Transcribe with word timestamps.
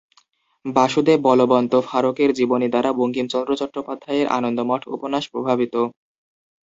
বাসুদেব 0.65 1.19
বলবন্ত 1.29 1.73
ফাড়কের 1.87 2.29
জীবনী 2.37 2.67
দ্বারা 2.69 2.89
বঙ্কিমচন্দ্র 2.99 3.51
চট্টোপাধ্যায়ের 3.61 4.27
আনন্দমঠ 4.37 4.81
উপন্যাস 4.95 5.23
প্রভাবিত। 5.31 5.75